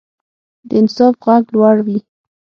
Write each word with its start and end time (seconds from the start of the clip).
د 0.67 0.69
انصاف 0.79 1.13
غږ 1.25 1.43
لوړ 1.55 1.75
وي 1.85 1.97